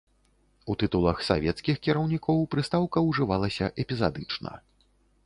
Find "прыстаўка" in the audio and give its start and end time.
2.55-3.05